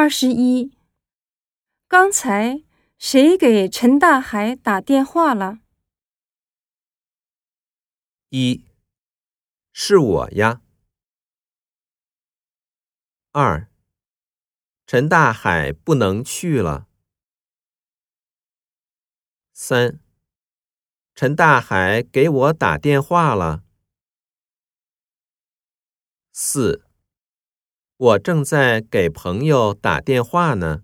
[0.00, 0.78] 二十一，
[1.88, 2.62] 刚才
[2.98, 5.58] 谁给陈大海打电话了？
[8.28, 8.64] 一，
[9.72, 10.62] 是我呀。
[13.32, 13.68] 二，
[14.86, 16.86] 陈大海不能去了。
[19.52, 19.98] 三，
[21.16, 23.64] 陈大海给我打电话了。
[26.30, 26.87] 四。
[27.98, 30.82] 我正在给朋友打电话呢。